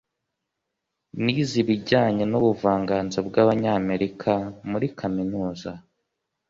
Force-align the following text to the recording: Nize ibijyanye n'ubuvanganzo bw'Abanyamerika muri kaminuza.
Nize 1.23 1.55
ibijyanye 1.63 2.23
n'ubuvanganzo 2.27 3.17
bw'Abanyamerika 3.27 4.31
muri 4.69 4.87
kaminuza. 4.99 5.71